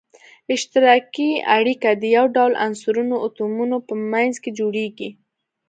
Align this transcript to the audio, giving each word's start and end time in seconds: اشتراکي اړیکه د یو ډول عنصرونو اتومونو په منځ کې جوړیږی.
اشتراکي 0.53 1.29
اړیکه 1.57 1.89
د 2.01 2.03
یو 2.15 2.25
ډول 2.35 2.53
عنصرونو 2.65 3.15
اتومونو 3.25 3.77
په 3.87 3.93
منځ 4.11 4.33
کې 4.43 4.51
جوړیږی. 4.59 5.09